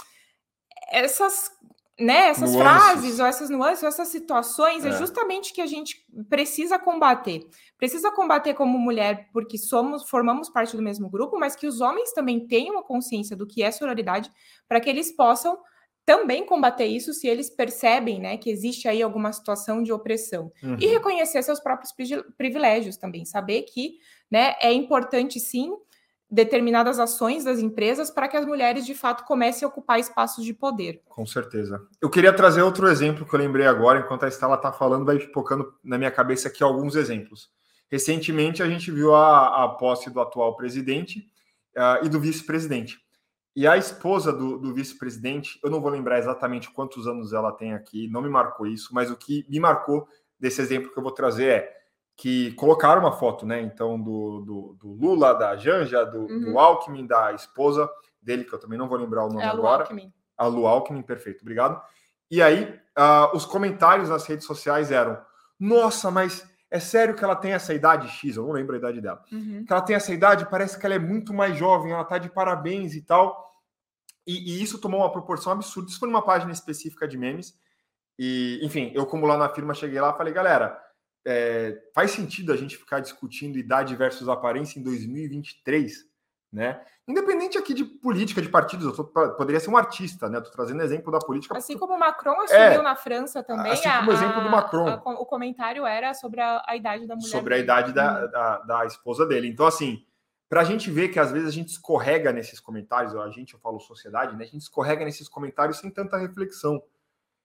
essas, 0.89 1.51
né, 1.99 2.29
essas 2.29 2.55
frases, 2.55 3.19
ou 3.19 3.25
essas 3.25 3.49
nuances, 3.49 3.83
ou 3.83 3.89
essas 3.89 4.07
situações, 4.07 4.85
é. 4.85 4.89
é 4.89 4.91
justamente 4.93 5.53
que 5.53 5.61
a 5.61 5.65
gente 5.65 6.05
precisa 6.29 6.79
combater. 6.79 7.45
Precisa 7.77 8.11
combater 8.11 8.53
como 8.53 8.79
mulher, 8.79 9.29
porque 9.33 9.57
somos, 9.57 10.09
formamos 10.09 10.49
parte 10.49 10.77
do 10.77 10.81
mesmo 10.81 11.09
grupo, 11.09 11.37
mas 11.37 11.55
que 11.55 11.67
os 11.67 11.81
homens 11.81 12.13
também 12.13 12.47
tenham 12.47 12.77
a 12.79 12.83
consciência 12.83 13.35
do 13.35 13.45
que 13.45 13.61
é 13.61 13.69
sororidade, 13.69 14.31
para 14.67 14.79
que 14.79 14.89
eles 14.89 15.11
possam 15.11 15.57
também 16.05 16.45
combater 16.45 16.85
isso 16.85 17.13
se 17.13 17.27
eles 17.27 17.49
percebem 17.49 18.19
né, 18.19 18.37
que 18.37 18.49
existe 18.49 18.87
aí 18.87 19.01
alguma 19.01 19.33
situação 19.33 19.81
de 19.81 19.91
opressão. 19.91 20.51
Uhum. 20.61 20.77
E 20.79 20.85
reconhecer 20.85 21.41
seus 21.41 21.59
próprios 21.59 21.91
privilégios 22.37 22.95
também, 22.95 23.25
saber 23.25 23.63
que 23.63 23.97
né, 24.29 24.53
é 24.61 24.71
importante 24.71 25.39
sim 25.39 25.73
determinadas 26.29 26.99
ações 26.99 27.43
das 27.43 27.59
empresas 27.59 28.09
para 28.09 28.27
que 28.27 28.35
as 28.35 28.45
mulheres 28.45 28.85
de 28.85 28.93
fato 28.93 29.25
comecem 29.25 29.65
a 29.65 29.69
ocupar 29.69 29.99
espaços 29.99 30.43
de 30.43 30.53
poder. 30.53 31.01
Com 31.07 31.25
certeza. 31.25 31.81
Eu 32.01 32.09
queria 32.09 32.33
trazer 32.33 32.61
outro 32.61 32.87
exemplo 32.87 33.25
que 33.25 33.33
eu 33.33 33.39
lembrei 33.39 33.65
agora, 33.65 33.99
enquanto 33.99 34.25
a 34.25 34.27
Estela 34.27 34.55
está 34.55 34.71
falando, 34.71 35.05
vai 35.05 35.17
pipocando 35.17 35.73
na 35.83 35.97
minha 35.97 36.11
cabeça 36.11 36.47
aqui 36.47 36.63
alguns 36.63 36.95
exemplos. 36.95 37.49
Recentemente 37.91 38.61
a 38.61 38.67
gente 38.67 38.91
viu 38.91 39.13
a, 39.13 39.63
a 39.63 39.69
posse 39.69 40.09
do 40.09 40.19
atual 40.19 40.55
presidente 40.55 41.19
uh, 41.77 42.03
e 42.05 42.09
do 42.09 42.19
vice-presidente. 42.19 43.04
E 43.55 43.65
a 43.65 43.77
esposa 43.77 44.33
do, 44.33 44.57
do 44.57 44.73
vice-presidente, 44.73 45.59
eu 45.63 45.69
não 45.69 45.79
vou 45.79 45.89
lembrar 45.89 46.19
exatamente 46.19 46.69
quantos 46.69 47.07
anos 47.07 47.31
ela 47.31 47.53
tem 47.53 47.73
aqui, 47.73 48.07
não 48.09 48.21
me 48.21 48.29
marcou 48.29 48.67
isso, 48.67 48.93
mas 48.93 49.09
o 49.09 49.15
que 49.15 49.45
me 49.49 49.59
marcou 49.59 50.07
desse 50.37 50.61
exemplo 50.61 50.91
que 50.91 50.99
eu 50.99 51.03
vou 51.03 51.11
trazer 51.11 51.47
é 51.47 51.75
que 52.17 52.51
colocaram 52.53 53.01
uma 53.01 53.11
foto, 53.11 53.45
né? 53.45 53.61
Então, 53.61 53.99
do, 53.99 54.41
do, 54.41 54.77
do 54.79 54.93
Lula, 54.93 55.33
da 55.33 55.55
Janja, 55.55 56.05
do, 56.05 56.21
uhum. 56.21 56.39
do, 56.41 56.59
Alckmin, 56.59 57.05
da 57.05 57.33
esposa 57.33 57.89
dele, 58.21 58.43
que 58.43 58.53
eu 58.53 58.59
também 58.59 58.77
não 58.77 58.87
vou 58.87 58.97
lembrar 58.97 59.25
o 59.25 59.29
nome 59.29 59.43
é 59.43 59.47
a 59.47 59.53
Lu 59.53 59.59
agora. 59.59 59.83
Alckmin. 59.83 60.13
A 60.37 60.45
Lu 60.47 60.65
Alckmin, 60.65 61.01
perfeito, 61.01 61.41
obrigado. 61.41 61.81
E 62.29 62.41
aí, 62.41 62.77
uh, 62.97 63.35
os 63.35 63.45
comentários 63.45 64.09
nas 64.09 64.25
redes 64.25 64.45
sociais 64.45 64.91
eram: 64.91 65.17
nossa, 65.59 66.09
mas 66.09 66.45
é 66.69 66.79
sério 66.79 67.15
que 67.15 67.23
ela 67.23 67.35
tem 67.35 67.53
essa 67.53 67.73
idade 67.73 68.07
X, 68.09 68.35
eu 68.35 68.43
não 68.43 68.51
lembro 68.51 68.75
a 68.75 68.79
idade 68.79 69.01
dela. 69.01 69.23
Uhum. 69.31 69.63
Que 69.65 69.71
ela 69.71 69.81
tem 69.81 69.95
essa 69.95 70.13
idade, 70.13 70.49
parece 70.49 70.79
que 70.79 70.85
ela 70.85 70.95
é 70.95 70.99
muito 70.99 71.33
mais 71.33 71.57
jovem, 71.57 71.91
ela 71.91 72.03
tá 72.03 72.17
de 72.17 72.29
parabéns 72.29 72.95
e 72.95 73.01
tal. 73.01 73.45
E, 74.27 74.57
e 74.57 74.63
isso 74.63 74.79
tomou 74.79 75.01
uma 75.01 75.11
proporção 75.11 75.53
absurda. 75.53 75.89
Isso 75.89 75.99
foi 75.99 76.09
numa 76.09 76.25
página 76.25 76.51
específica 76.51 77.07
de 77.07 77.17
memes. 77.17 77.57
E, 78.17 78.59
enfim, 78.63 78.91
eu, 78.95 79.05
como 79.05 79.25
lá 79.25 79.37
na 79.37 79.49
firma, 79.49 79.73
cheguei 79.73 79.99
lá 79.99 80.11
e 80.11 80.17
falei, 80.17 80.33
galera, 80.33 80.81
é, 81.25 81.77
faz 81.93 82.11
sentido 82.11 82.51
a 82.51 82.57
gente 82.57 82.77
ficar 82.77 82.99
discutindo 82.99 83.57
idade 83.57 83.95
versus 83.95 84.27
aparência 84.29 84.79
em 84.79 84.83
2023, 84.83 86.05
né? 86.55 86.81
Independente 87.05 87.57
aqui 87.57 87.73
de 87.73 87.83
política, 87.83 88.41
de 88.41 88.47
partidos, 88.47 88.85
eu 88.85 88.93
tô, 88.93 89.03
poderia 89.35 89.59
ser 89.59 89.69
um 89.69 89.77
artista, 89.77 90.29
né? 90.29 90.37
Estou 90.37 90.53
trazendo 90.53 90.81
exemplo 90.81 91.11
da 91.11 91.19
política. 91.19 91.55
Assim 91.55 91.77
como 91.77 91.93
o 91.93 91.99
Macron 91.99 92.39
assumiu 92.41 92.79
é, 92.79 92.81
na 92.81 92.95
França 92.95 93.43
também. 93.43 93.73
Assim 93.73 93.89
como 93.89 94.09
o 94.09 94.13
exemplo 94.13 94.41
do 94.41 94.49
Macron. 94.49 94.87
A, 94.87 94.95
o 95.21 95.25
comentário 95.25 95.85
era 95.85 96.13
sobre 96.13 96.39
a, 96.39 96.63
a 96.65 96.75
idade 96.75 97.05
da 97.05 97.15
mulher. 97.15 97.29
Sobre 97.29 97.53
a 97.53 97.57
idade 97.59 97.93
da, 97.93 98.23
uhum. 98.23 98.31
da, 98.31 98.57
da, 98.59 98.85
esposa 98.85 99.25
dele. 99.25 99.49
Então, 99.49 99.67
assim, 99.67 100.03
para 100.49 100.61
a 100.61 100.63
gente 100.63 100.89
ver 100.89 101.09
que 101.09 101.19
às 101.19 101.31
vezes 101.31 101.49
a 101.49 101.51
gente 101.51 101.69
escorrega 101.69 102.31
nesses 102.31 102.59
comentários, 102.59 103.13
a 103.15 103.29
gente, 103.29 103.53
eu 103.53 103.59
falo 103.59 103.79
sociedade, 103.79 104.35
né? 104.35 104.45
A 104.45 104.47
gente 104.47 104.61
escorrega 104.61 105.03
nesses 105.03 105.27
comentários 105.27 105.77
sem 105.77 105.91
tanta 105.91 106.17
reflexão. 106.17 106.81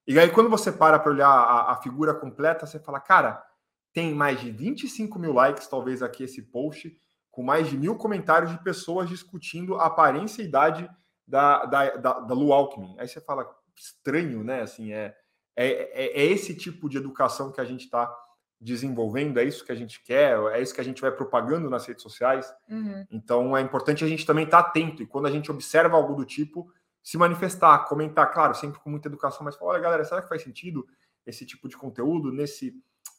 E 0.07 0.19
aí, 0.19 0.31
quando 0.31 0.49
você 0.49 0.71
para 0.71 0.99
para 0.99 1.13
olhar 1.13 1.29
a, 1.29 1.73
a 1.73 1.77
figura 1.83 2.15
completa, 2.15 2.65
você 2.65 2.79
fala, 2.79 3.01
cara, 3.01 3.45
tem 3.93 4.15
mais 4.15 4.41
de 4.41 4.51
25 4.51 5.19
mil 5.19 5.33
likes, 5.33 5.67
talvez 5.67 6.03
aqui 6.03 6.23
esse 6.23 6.41
post 6.41 6.97
com 7.31 7.43
mais 7.43 7.69
de 7.69 7.77
mil 7.77 7.97
comentários 7.97 8.51
de 8.51 8.63
pessoas 8.63 9.09
discutindo 9.09 9.77
a 9.77 9.87
aparência 9.87 10.43
e 10.43 10.47
idade 10.47 10.89
da, 11.27 11.65
da, 11.65 11.97
da, 11.97 12.21
da 12.21 12.35
Lu 12.35 12.53
Alckmin. 12.53 12.97
Aí 12.99 13.07
você 13.07 13.21
fala, 13.21 13.49
estranho, 13.77 14.43
né? 14.43 14.63
Assim, 14.63 14.93
é, 14.93 15.17
é, 15.57 15.67
é, 16.05 16.23
é 16.23 16.25
esse 16.27 16.55
tipo 16.55 16.89
de 16.89 16.99
educação 16.99 17.53
que 17.53 17.61
a 17.61 17.65
gente 17.65 17.85
está 17.85 18.13
desenvolvendo, 18.61 19.41
é 19.41 19.45
isso 19.45 19.65
que 19.65 19.73
a 19.73 19.75
gente 19.75 20.03
quer, 20.05 20.39
é 20.53 20.61
isso 20.61 20.75
que 20.75 20.81
a 20.81 20.85
gente 20.85 21.01
vai 21.01 21.11
propagando 21.11 21.71
nas 21.71 21.87
redes 21.87 22.03
sociais. 22.03 22.53
Uhum. 22.69 23.07
Então 23.11 23.57
é 23.57 23.63
importante 23.63 24.05
a 24.05 24.09
gente 24.09 24.27
também 24.27 24.45
estar 24.45 24.63
tá 24.63 24.69
atento 24.69 25.03
e 25.03 25.07
quando 25.07 25.27
a 25.27 25.31
gente 25.31 25.51
observa 25.51 25.97
algo 25.97 26.15
do 26.15 26.27
tipo, 26.27 26.71
se 27.03 27.17
manifestar, 27.17 27.87
comentar, 27.87 28.31
claro, 28.31 28.55
sempre 28.55 28.79
com 28.81 28.91
muita 28.91 29.09
educação, 29.09 29.45
mas 29.45 29.57
falar, 29.57 29.73
olha 29.73 29.81
galera, 29.81 30.05
será 30.05 30.21
que 30.21 30.29
faz 30.29 30.43
sentido 30.43 30.87
esse 31.25 31.47
tipo 31.47 31.69
de 31.69 31.77
conteúdo 31.77 32.31
nesse, 32.31 32.75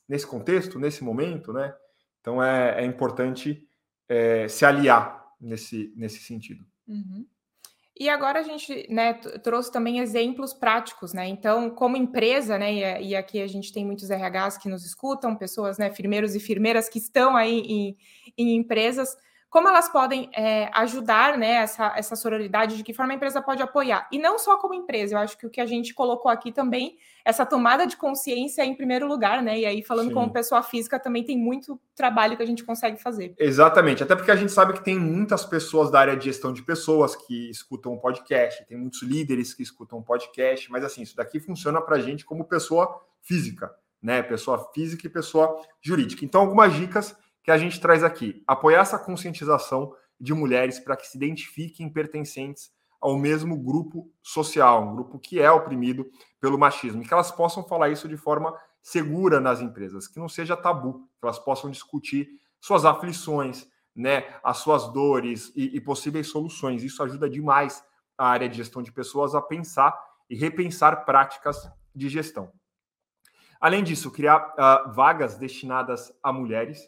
nesse 0.07 0.27
contexto, 0.27 0.77
nesse 0.77 1.03
momento, 1.03 1.51
né? 1.51 1.73
Então 2.19 2.43
é, 2.43 2.83
é 2.83 2.85
importante 2.85 3.67
é, 4.11 4.45
se 4.49 4.65
aliar 4.65 5.25
nesse, 5.39 5.93
nesse 5.95 6.19
sentido. 6.19 6.65
Uhum. 6.85 7.25
E 7.97 8.09
agora 8.09 8.39
a 8.39 8.43
gente 8.43 8.87
né, 8.89 9.13
trouxe 9.13 9.71
também 9.71 9.99
exemplos 9.99 10.53
práticos, 10.53 11.13
né? 11.13 11.27
Então, 11.27 11.69
como 11.69 11.95
empresa, 11.95 12.57
né, 12.57 13.01
e, 13.01 13.15
aqui 13.15 13.41
a 13.41 13.47
gente 13.47 13.71
tem 13.71 13.85
muitos 13.85 14.09
RHs 14.09 14.57
que 14.57 14.67
nos 14.67 14.83
escutam, 14.83 15.35
pessoas, 15.35 15.77
né, 15.77 15.91
firmeiros 15.91 16.35
e 16.35 16.39
firmeiras 16.39 16.89
que 16.89 16.97
estão 16.97 17.37
aí 17.37 17.59
em, 17.59 17.97
em 18.37 18.55
empresas, 18.55 19.15
como 19.51 19.67
elas 19.67 19.89
podem 19.89 20.29
é, 20.33 20.71
ajudar 20.73 21.37
né, 21.37 21.55
essa, 21.55 21.93
essa 21.97 22.15
sororidade, 22.15 22.77
de 22.77 22.83
que 22.83 22.93
forma 22.93 23.11
a 23.11 23.17
empresa 23.17 23.41
pode 23.41 23.61
apoiar. 23.61 24.07
E 24.09 24.17
não 24.17 24.39
só 24.39 24.55
como 24.55 24.73
empresa, 24.73 25.13
eu 25.13 25.19
acho 25.19 25.37
que 25.37 25.45
o 25.45 25.49
que 25.49 25.59
a 25.59 25.65
gente 25.65 25.93
colocou 25.93 26.31
aqui 26.31 26.53
também, 26.53 26.95
essa 27.25 27.45
tomada 27.45 27.85
de 27.85 27.97
consciência 27.97 28.61
é 28.61 28.65
em 28.65 28.73
primeiro 28.73 29.05
lugar, 29.05 29.43
né? 29.43 29.59
E 29.59 29.65
aí, 29.65 29.83
falando 29.83 30.07
Sim. 30.07 30.13
como 30.13 30.31
pessoa 30.31 30.63
física, 30.63 30.97
também 30.97 31.25
tem 31.25 31.37
muito 31.37 31.77
trabalho 31.93 32.37
que 32.37 32.43
a 32.43 32.45
gente 32.45 32.63
consegue 32.63 32.95
fazer. 32.95 33.35
Exatamente, 33.37 34.01
até 34.01 34.15
porque 34.15 34.31
a 34.31 34.37
gente 34.37 34.53
sabe 34.53 34.71
que 34.71 34.85
tem 34.85 34.97
muitas 34.97 35.43
pessoas 35.43 35.91
da 35.91 35.99
área 35.99 36.15
de 36.15 36.23
gestão 36.23 36.53
de 36.53 36.63
pessoas 36.63 37.13
que 37.13 37.49
escutam 37.49 37.97
podcast, 37.97 38.65
tem 38.67 38.77
muitos 38.77 39.01
líderes 39.01 39.53
que 39.53 39.63
escutam 39.63 40.01
podcast, 40.01 40.71
mas 40.71 40.81
assim, 40.81 41.01
isso 41.01 41.17
daqui 41.17 41.41
funciona 41.41 41.81
para 41.81 41.97
a 41.97 41.99
gente 41.99 42.23
como 42.23 42.45
pessoa 42.45 43.01
física, 43.21 43.69
né? 44.01 44.23
Pessoa 44.23 44.71
física 44.73 45.05
e 45.05 45.09
pessoa 45.09 45.61
jurídica. 45.81 46.23
Então, 46.23 46.39
algumas 46.39 46.73
dicas 46.73 47.13
que 47.43 47.51
a 47.51 47.57
gente 47.57 47.79
traz 47.79 48.03
aqui. 48.03 48.43
Apoiar 48.47 48.81
essa 48.81 48.99
conscientização 48.99 49.95
de 50.19 50.33
mulheres 50.33 50.79
para 50.79 50.95
que 50.95 51.07
se 51.07 51.17
identifiquem 51.17 51.89
pertencentes 51.89 52.71
ao 53.01 53.17
mesmo 53.17 53.57
grupo 53.57 54.11
social, 54.21 54.83
um 54.83 54.93
grupo 54.93 55.17
que 55.17 55.41
é 55.41 55.49
oprimido 55.51 56.05
pelo 56.39 56.59
machismo, 56.59 57.01
e 57.01 57.05
que 57.05 57.13
elas 57.13 57.31
possam 57.31 57.63
falar 57.63 57.89
isso 57.89 58.07
de 58.07 58.15
forma 58.15 58.55
segura 58.81 59.39
nas 59.39 59.59
empresas, 59.59 60.07
que 60.07 60.19
não 60.19 60.29
seja 60.29 60.55
tabu, 60.55 61.07
que 61.19 61.25
elas 61.25 61.39
possam 61.39 61.71
discutir 61.71 62.29
suas 62.59 62.85
aflições, 62.85 63.67
né, 63.95 64.35
as 64.43 64.57
suas 64.57 64.87
dores 64.93 65.51
e, 65.55 65.75
e 65.75 65.81
possíveis 65.81 66.27
soluções. 66.27 66.83
Isso 66.83 67.01
ajuda 67.01 67.27
demais 67.27 67.83
a 68.15 68.27
área 68.27 68.47
de 68.47 68.57
gestão 68.57 68.83
de 68.83 68.91
pessoas 68.91 69.33
a 69.33 69.41
pensar 69.41 69.97
e 70.29 70.35
repensar 70.35 71.03
práticas 71.03 71.69
de 71.93 72.07
gestão. 72.07 72.51
Além 73.59 73.83
disso, 73.83 74.11
criar 74.11 74.53
uh, 74.53 74.93
vagas 74.93 75.37
destinadas 75.37 76.11
a 76.23 76.31
mulheres 76.31 76.79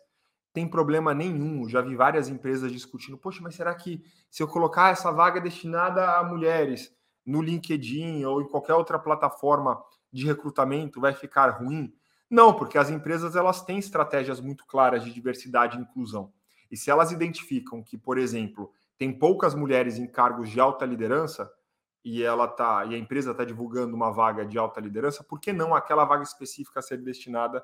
tem 0.53 0.67
problema 0.67 1.13
nenhum. 1.13 1.67
Já 1.67 1.81
vi 1.81 1.95
várias 1.95 2.29
empresas 2.29 2.71
discutindo, 2.71 3.17
poxa, 3.17 3.39
mas 3.41 3.55
será 3.55 3.73
que 3.73 4.03
se 4.29 4.43
eu 4.43 4.47
colocar 4.47 4.91
essa 4.91 5.11
vaga 5.11 5.41
destinada 5.41 6.17
a 6.17 6.23
mulheres 6.23 6.95
no 7.25 7.41
LinkedIn 7.41 8.23
ou 8.25 8.41
em 8.41 8.47
qualquer 8.47 8.75
outra 8.75 8.99
plataforma 8.99 9.83
de 10.11 10.25
recrutamento 10.25 11.01
vai 11.01 11.13
ficar 11.13 11.49
ruim? 11.49 11.91
Não, 12.29 12.53
porque 12.53 12.77
as 12.77 12.89
empresas 12.89 13.35
elas 13.35 13.63
têm 13.63 13.79
estratégias 13.79 14.39
muito 14.39 14.65
claras 14.65 15.03
de 15.03 15.11
diversidade 15.11 15.77
e 15.77 15.81
inclusão. 15.81 16.31
E 16.69 16.77
se 16.77 16.89
elas 16.89 17.11
identificam 17.11 17.83
que, 17.83 17.97
por 17.97 18.17
exemplo, 18.17 18.71
tem 18.97 19.11
poucas 19.11 19.55
mulheres 19.55 19.97
em 19.97 20.07
cargos 20.07 20.49
de 20.49 20.59
alta 20.59 20.85
liderança 20.85 21.51
e 22.03 22.21
ela 22.21 22.47
tá 22.47 22.85
e 22.85 22.93
a 22.93 22.97
empresa 22.97 23.31
está 23.31 23.43
divulgando 23.43 23.95
uma 23.95 24.11
vaga 24.11 24.45
de 24.45 24.57
alta 24.57 24.79
liderança, 24.79 25.23
por 25.23 25.39
que 25.39 25.51
não 25.51 25.73
aquela 25.73 26.05
vaga 26.05 26.23
específica 26.23 26.81
ser 26.81 26.97
destinada 26.97 27.63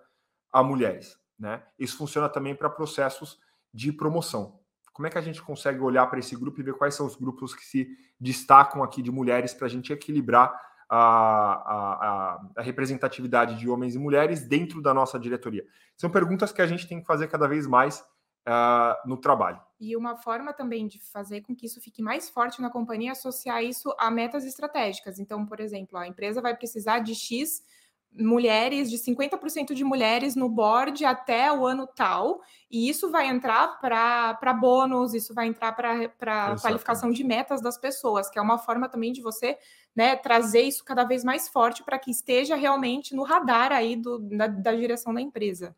a 0.51 0.63
mulheres? 0.63 1.17
Né? 1.39 1.63
Isso 1.77 1.97
funciona 1.97 2.27
também 2.27 2.53
para 2.53 2.69
processos 2.69 3.39
de 3.73 3.91
promoção. 3.93 4.59
Como 4.91 5.07
é 5.07 5.09
que 5.09 5.17
a 5.17 5.21
gente 5.21 5.41
consegue 5.41 5.79
olhar 5.79 6.05
para 6.07 6.19
esse 6.19 6.35
grupo 6.35 6.59
e 6.59 6.63
ver 6.63 6.73
quais 6.73 6.93
são 6.93 7.05
os 7.05 7.15
grupos 7.15 7.55
que 7.55 7.63
se 7.63 7.87
destacam 8.19 8.83
aqui 8.83 9.01
de 9.01 9.09
mulheres 9.09 9.53
para 9.53 9.67
a 9.67 9.69
gente 9.69 9.93
equilibrar 9.93 10.53
a, 10.89 10.97
a, 10.97 12.41
a, 12.57 12.61
representatividade 12.61 13.57
de 13.57 13.69
homens 13.69 13.95
e 13.95 13.99
mulheres 13.99 14.45
dentro 14.45 14.81
da 14.81 14.93
nossa 14.93 15.17
diretoria? 15.17 15.65
São 15.95 16.09
perguntas 16.09 16.51
que 16.51 16.61
a 16.61 16.67
gente 16.67 16.85
tem 16.85 16.99
que 16.99 17.07
fazer 17.07 17.27
cada 17.27 17.47
vez 17.47 17.65
mais 17.65 18.03
uh, 18.45 19.07
no 19.07 19.15
trabalho. 19.15 19.61
E 19.79 19.95
uma 19.95 20.17
forma 20.17 20.51
também 20.51 20.87
de 20.87 20.99
fazer 20.99 21.41
com 21.41 21.55
que 21.55 21.65
isso 21.65 21.79
fique 21.79 22.01
mais 22.01 22.29
forte 22.29 22.61
na 22.61 22.69
companhia 22.69 23.09
é 23.09 23.11
associar 23.13 23.63
isso 23.63 23.95
a 23.97 24.11
metas 24.11 24.43
estratégicas. 24.43 25.19
Então, 25.19 25.45
por 25.45 25.61
exemplo, 25.61 25.97
a 25.97 26.07
empresa 26.07 26.41
vai 26.41 26.57
precisar 26.57 26.99
de 26.99 27.15
X 27.15 27.63
mulheres, 28.11 28.89
de 28.89 28.97
50% 28.97 29.73
de 29.73 29.83
mulheres 29.83 30.35
no 30.35 30.49
board 30.49 31.05
até 31.05 31.51
o 31.51 31.65
ano 31.65 31.87
tal, 31.87 32.41
e 32.69 32.89
isso 32.89 33.09
vai 33.09 33.27
entrar 33.27 33.79
para 33.79 34.53
bônus, 34.53 35.13
isso 35.13 35.33
vai 35.33 35.47
entrar 35.47 35.73
para 35.73 36.55
qualificação 36.61 37.11
de 37.11 37.23
metas 37.23 37.61
das 37.61 37.77
pessoas, 37.77 38.29
que 38.29 38.37
é 38.37 38.41
uma 38.41 38.57
forma 38.57 38.89
também 38.89 39.11
de 39.11 39.21
você 39.21 39.57
né, 39.95 40.15
trazer 40.15 40.61
isso 40.61 40.83
cada 40.83 41.03
vez 41.03 41.23
mais 41.23 41.47
forte 41.47 41.83
para 41.83 41.99
que 41.99 42.11
esteja 42.11 42.55
realmente 42.55 43.15
no 43.15 43.23
radar 43.23 43.71
aí 43.71 43.95
do, 43.95 44.19
da, 44.19 44.47
da 44.47 44.73
direção 44.73 45.13
da 45.13 45.21
empresa. 45.21 45.75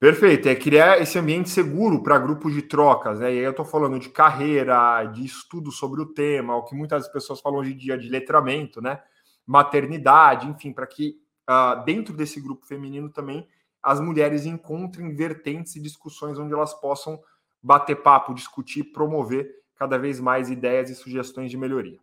Perfeito, 0.00 0.48
é 0.48 0.54
criar 0.54 1.00
esse 1.02 1.18
ambiente 1.18 1.50
seguro 1.50 2.04
para 2.04 2.20
grupos 2.20 2.54
de 2.54 2.62
trocas, 2.62 3.18
né? 3.18 3.34
E 3.34 3.38
aí 3.38 3.44
eu 3.44 3.50
estou 3.50 3.64
falando 3.64 3.98
de 3.98 4.08
carreira, 4.08 5.04
de 5.06 5.24
estudo 5.24 5.72
sobre 5.72 6.00
o 6.00 6.06
tema, 6.06 6.54
o 6.54 6.62
que 6.62 6.72
muitas 6.72 7.08
pessoas 7.08 7.40
falam 7.40 7.58
hoje 7.58 7.72
em 7.72 7.76
dia 7.76 7.98
de 7.98 8.08
letramento, 8.08 8.80
né? 8.80 9.00
Maternidade, 9.44 10.46
enfim, 10.46 10.72
para 10.72 10.86
que 10.86 11.16
uh, 11.48 11.84
dentro 11.84 12.14
desse 12.14 12.40
grupo 12.40 12.66
feminino 12.66 13.08
também 13.08 13.48
as 13.82 14.00
mulheres 14.00 14.44
encontrem 14.44 15.14
vertentes 15.14 15.76
e 15.76 15.80
discussões 15.80 16.38
onde 16.38 16.52
elas 16.52 16.74
possam 16.74 17.22
bater 17.62 17.96
papo, 17.96 18.34
discutir, 18.34 18.84
promover 18.84 19.48
cada 19.76 19.96
vez 19.96 20.20
mais 20.20 20.50
ideias 20.50 20.90
e 20.90 20.94
sugestões 20.94 21.50
de 21.50 21.56
melhoria. 21.56 21.98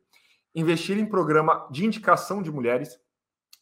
Investir 0.54 0.98
em 0.98 1.06
programa 1.06 1.68
de 1.70 1.86
indicação 1.86 2.42
de 2.42 2.52
mulheres, 2.52 2.98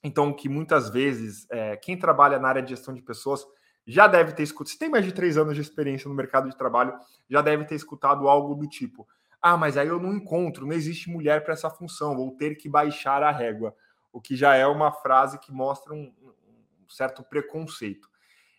então 0.03 0.31
que 0.31 0.47
muitas 0.47 0.89
vezes 0.89 1.47
é, 1.49 1.75
quem 1.75 1.97
trabalha 1.97 2.39
na 2.39 2.47
área 2.47 2.61
de 2.61 2.69
gestão 2.69 2.93
de 2.93 3.01
pessoas 3.01 3.45
já 3.85 4.07
deve 4.07 4.31
ter 4.31 4.43
escutado, 4.43 4.69
se 4.69 4.79
tem 4.79 4.89
mais 4.89 5.03
de 5.03 5.11
três 5.11 5.37
anos 5.37 5.55
de 5.55 5.61
experiência 5.61 6.07
no 6.07 6.15
mercado 6.15 6.49
de 6.49 6.57
trabalho, 6.57 6.93
já 7.29 7.41
deve 7.41 7.65
ter 7.65 7.75
escutado 7.75 8.27
algo 8.29 8.55
do 8.55 8.67
tipo: 8.67 9.07
ah, 9.41 9.57
mas 9.57 9.75
aí 9.75 9.87
eu 9.87 9.99
não 9.99 10.13
encontro, 10.13 10.65
não 10.65 10.73
existe 10.73 11.09
mulher 11.09 11.43
para 11.43 11.53
essa 11.53 11.69
função, 11.69 12.15
vou 12.15 12.31
ter 12.31 12.55
que 12.55 12.69
baixar 12.69 13.23
a 13.23 13.31
régua 13.31 13.75
o 14.13 14.21
que 14.21 14.35
já 14.35 14.55
é 14.55 14.65
uma 14.65 14.91
frase 14.91 15.39
que 15.39 15.51
mostra 15.51 15.91
um, 15.91 16.13
um 16.21 16.87
certo 16.87 17.23
preconceito. 17.23 18.07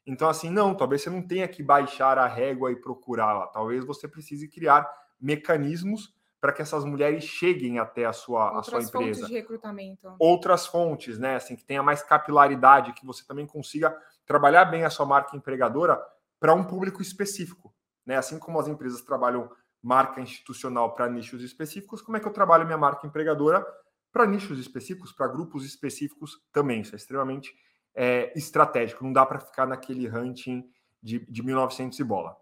Então, 0.06 0.28
assim, 0.28 0.50
não, 0.50 0.74
talvez 0.74 1.00
você 1.00 1.08
não 1.08 1.26
tenha 1.26 1.48
que 1.48 1.62
baixar 1.62 2.18
a 2.18 2.26
régua 2.26 2.70
e 2.72 2.76
procurá-la. 2.76 3.46
Talvez 3.46 3.84
você 3.84 4.06
precise 4.06 4.48
criar 4.48 4.86
mecanismos 5.18 6.12
para 6.40 6.52
que 6.52 6.60
essas 6.60 6.84
mulheres 6.84 7.24
cheguem 7.24 7.78
até 7.78 8.04
a 8.04 8.12
sua, 8.12 8.56
Outras 8.56 8.68
a 8.68 8.88
sua 8.88 9.00
empresa. 9.00 9.20
Fontes 9.20 9.28
de 9.28 9.34
recrutamento. 9.34 10.14
Outras 10.18 10.66
fontes, 10.66 11.18
né? 11.18 11.36
Assim, 11.36 11.56
que 11.56 11.64
tenha 11.64 11.82
mais 11.82 12.02
capilaridade, 12.02 12.92
que 12.92 13.06
você 13.06 13.24
também 13.24 13.46
consiga 13.46 13.96
trabalhar 14.26 14.66
bem 14.66 14.84
a 14.84 14.90
sua 14.90 15.06
marca 15.06 15.34
empregadora 15.36 15.98
para 16.38 16.52
um 16.52 16.64
público 16.64 17.00
específico. 17.00 17.72
Né? 18.04 18.16
Assim 18.16 18.38
como 18.38 18.60
as 18.60 18.68
empresas 18.68 19.00
trabalham 19.00 19.50
marca 19.82 20.20
institucional 20.20 20.94
para 20.94 21.08
nichos 21.08 21.42
específicos, 21.42 22.02
como 22.02 22.16
é 22.16 22.20
que 22.20 22.26
eu 22.26 22.32
trabalho 22.32 22.66
minha 22.66 22.76
marca 22.76 23.06
empregadora 23.06 23.64
para 24.14 24.26
nichos 24.26 24.60
específicos, 24.60 25.10
para 25.10 25.26
grupos 25.26 25.66
específicos 25.66 26.40
também. 26.52 26.82
Isso 26.82 26.94
é 26.94 26.96
extremamente 26.96 27.52
é, 27.92 28.32
estratégico. 28.38 29.02
Não 29.02 29.12
dá 29.12 29.26
para 29.26 29.40
ficar 29.40 29.66
naquele 29.66 30.08
hunting 30.08 30.64
de, 31.02 31.18
de 31.28 31.42
1900 31.42 31.98
e 31.98 32.04
bola. 32.04 32.36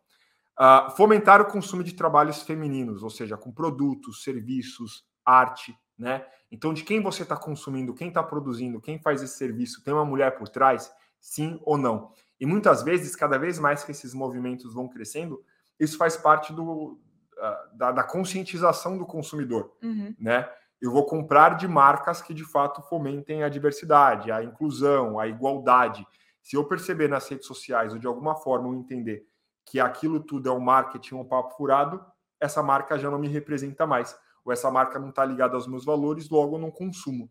Uh, 0.60 0.90
fomentar 0.90 1.40
o 1.40 1.46
consumo 1.46 1.82
de 1.82 1.94
trabalhos 1.94 2.42
femininos, 2.42 3.02
ou 3.02 3.08
seja, 3.08 3.38
com 3.38 3.50
produtos, 3.50 4.22
serviços, 4.22 5.02
arte, 5.24 5.74
né? 5.98 6.26
Então, 6.50 6.74
de 6.74 6.84
quem 6.84 7.00
você 7.00 7.22
está 7.22 7.38
consumindo, 7.38 7.94
quem 7.94 8.08
está 8.08 8.22
produzindo, 8.22 8.78
quem 8.78 9.00
faz 9.00 9.22
esse 9.22 9.38
serviço, 9.38 9.82
tem 9.82 9.94
uma 9.94 10.04
mulher 10.04 10.36
por 10.36 10.50
trás, 10.50 10.92
sim 11.18 11.58
ou 11.64 11.78
não? 11.78 12.12
E 12.38 12.44
muitas 12.44 12.82
vezes, 12.82 13.16
cada 13.16 13.38
vez 13.38 13.58
mais 13.58 13.82
que 13.82 13.92
esses 13.92 14.12
movimentos 14.12 14.74
vão 14.74 14.88
crescendo, 14.88 15.42
isso 15.80 15.96
faz 15.96 16.18
parte 16.18 16.52
do, 16.52 16.92
uh, 16.92 17.76
da, 17.76 17.92
da, 17.92 18.04
conscientização 18.04 18.98
do 18.98 19.06
consumidor, 19.06 19.74
uhum. 19.82 20.14
né? 20.18 20.46
Eu 20.82 20.90
vou 20.90 21.06
comprar 21.06 21.56
de 21.56 21.68
marcas 21.68 22.20
que 22.20 22.34
de 22.34 22.44
fato 22.44 22.82
fomentem 22.82 23.44
a 23.44 23.48
diversidade, 23.48 24.32
a 24.32 24.42
inclusão, 24.42 25.20
a 25.20 25.28
igualdade. 25.28 26.04
Se 26.42 26.56
eu 26.56 26.64
perceber 26.64 27.08
nas 27.08 27.28
redes 27.28 27.46
sociais 27.46 27.92
ou 27.92 28.00
de 28.00 28.06
alguma 28.08 28.34
forma 28.34 28.68
eu 28.68 28.74
entender 28.74 29.24
que 29.64 29.78
aquilo 29.78 30.18
tudo 30.18 30.48
é 30.48 30.52
um 30.52 30.58
marketing, 30.58 31.14
um 31.14 31.24
papo 31.24 31.56
furado, 31.56 32.04
essa 32.40 32.60
marca 32.64 32.98
já 32.98 33.08
não 33.08 33.18
me 33.20 33.28
representa 33.28 33.86
mais. 33.86 34.18
Ou 34.44 34.52
essa 34.52 34.68
marca 34.72 34.98
não 34.98 35.10
está 35.10 35.24
ligada 35.24 35.54
aos 35.54 35.68
meus 35.68 35.84
valores, 35.84 36.28
logo 36.28 36.56
eu 36.56 36.60
não 36.60 36.72
consumo. 36.72 37.30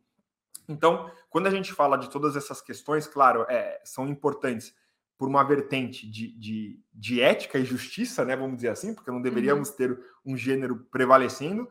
Então, 0.66 1.12
quando 1.30 1.48
a 1.48 1.52
gente 1.52 1.74
fala 1.74 1.98
de 1.98 2.10
todas 2.10 2.38
essas 2.38 2.62
questões, 2.62 3.06
claro, 3.06 3.46
é, 3.50 3.82
são 3.84 4.08
importantes 4.08 4.74
por 5.18 5.28
uma 5.28 5.44
vertente 5.44 6.10
de, 6.10 6.32
de, 6.40 6.80
de, 6.94 7.22
ética 7.22 7.60
e 7.60 7.66
justiça, 7.66 8.24
né? 8.24 8.36
Vamos 8.36 8.56
dizer 8.56 8.70
assim, 8.70 8.96
porque 8.96 9.12
não 9.12 9.22
deveríamos 9.22 9.70
uhum. 9.70 9.76
ter 9.76 10.00
um 10.26 10.38
gênero 10.38 10.88
prevalecendo. 10.90 11.70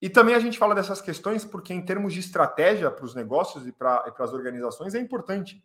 E 0.00 0.08
também 0.08 0.34
a 0.34 0.38
gente 0.38 0.58
fala 0.58 0.74
dessas 0.74 1.00
questões 1.00 1.44
porque, 1.44 1.74
em 1.74 1.84
termos 1.84 2.14
de 2.14 2.20
estratégia 2.20 2.90
para 2.90 3.04
os 3.04 3.14
negócios 3.14 3.66
e 3.66 3.72
para 3.72 4.04
as 4.18 4.32
organizações, 4.32 4.94
é 4.94 5.00
importante 5.00 5.64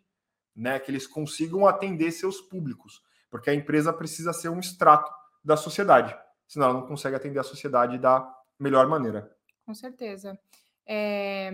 né, 0.54 0.78
que 0.78 0.90
eles 0.90 1.06
consigam 1.06 1.66
atender 1.66 2.10
seus 2.10 2.40
públicos 2.40 3.02
porque 3.34 3.50
a 3.50 3.54
empresa 3.54 3.92
precisa 3.92 4.32
ser 4.32 4.48
um 4.48 4.60
extrato 4.60 5.12
da 5.44 5.56
sociedade, 5.56 6.16
senão 6.46 6.66
ela 6.66 6.78
não 6.78 6.86
consegue 6.86 7.16
atender 7.16 7.40
a 7.40 7.42
sociedade 7.42 7.98
da 7.98 8.32
melhor 8.56 8.86
maneira. 8.86 9.28
Com 9.66 9.74
certeza. 9.74 10.38
É, 10.86 11.50